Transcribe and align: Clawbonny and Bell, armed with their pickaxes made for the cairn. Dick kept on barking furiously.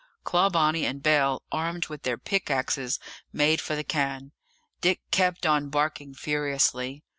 Clawbonny 0.23 0.83
and 0.83 1.03
Bell, 1.03 1.43
armed 1.51 1.85
with 1.85 2.01
their 2.01 2.17
pickaxes 2.17 2.99
made 3.31 3.61
for 3.61 3.75
the 3.75 3.83
cairn. 3.83 4.31
Dick 4.81 4.99
kept 5.11 5.45
on 5.45 5.69
barking 5.69 6.15
furiously. 6.15 7.03